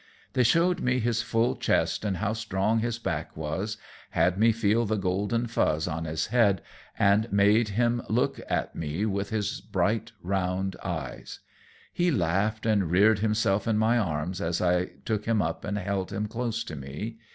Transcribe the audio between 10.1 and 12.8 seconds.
bright eyes. He laughed